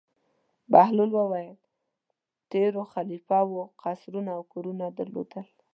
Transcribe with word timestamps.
بهلول 0.71 1.11
وویل: 1.15 1.57
تېرو 2.51 2.83
خلیفه 2.93 3.39
وو 3.49 3.61
قصرونه 3.83 4.31
او 4.37 4.43
کورونه 4.53 4.85
درلودل. 4.97 5.47